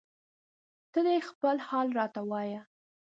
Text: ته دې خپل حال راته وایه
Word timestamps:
ته 0.91 0.99
دې 1.07 1.17
خپل 1.29 1.55
حال 1.67 1.87
راته 1.99 2.21
وایه 2.29 2.61